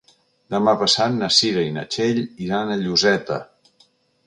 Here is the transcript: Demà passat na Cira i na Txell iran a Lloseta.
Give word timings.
Demà 0.53 0.71
passat 0.83 1.13
na 1.17 1.29
Cira 1.35 1.67
i 1.67 1.75
na 1.77 1.85
Txell 1.97 2.23
iran 2.47 2.71
a 2.71 2.81
Lloseta. 2.87 3.41